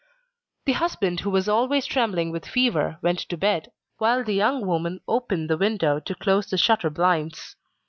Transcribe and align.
The 0.65 0.71
husband 0.73 1.19
who 1.19 1.29
was 1.29 1.47
always 1.47 1.85
trembling 1.85 2.31
with 2.31 2.47
fever 2.47 2.97
went 3.03 3.19
to 3.19 3.37
bed, 3.37 3.69
while 3.99 4.23
the 4.23 4.33
young 4.33 4.65
woman 4.65 4.99
opened 5.07 5.47
the 5.47 5.59
window 5.59 5.99
to 5.99 6.15
close 6.15 6.49
the 6.49 6.57
shutter 6.57 6.89
blinds. 6.89 7.55